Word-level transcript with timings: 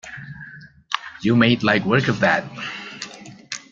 You 1.21 1.35
made 1.35 1.61
light 1.61 1.85
work 1.85 2.07
of 2.07 2.21
that! 2.21 2.43